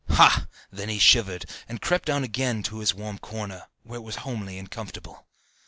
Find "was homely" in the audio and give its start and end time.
4.03-4.57